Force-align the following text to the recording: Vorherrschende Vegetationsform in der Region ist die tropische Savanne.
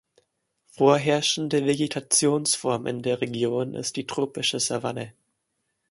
Vorherrschende 0.71 1.67
Vegetationsform 1.67 2.87
in 2.87 3.03
der 3.03 3.21
Region 3.21 3.75
ist 3.75 3.95
die 3.97 4.07
tropische 4.07 4.59
Savanne. 4.59 5.13